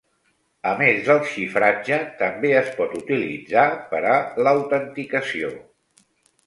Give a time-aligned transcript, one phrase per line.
[0.69, 5.55] A més del xifratge, també es pot utilitzar per a l'autenticació.